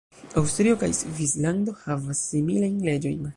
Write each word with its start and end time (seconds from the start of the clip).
Aŭstrio 0.41 0.77
kaj 0.83 0.89
Svislando 1.01 1.75
havas 1.83 2.23
similajn 2.31 2.81
leĝojn. 2.89 3.23